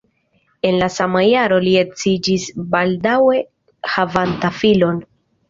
En 0.69 0.77
la 0.83 0.87
sama 0.95 1.21
jaro 1.25 1.59
li 1.65 1.73
edziĝis 1.81 2.47
baldaŭe 2.73 3.43
havanta 3.99 4.53
filon. 4.65 5.01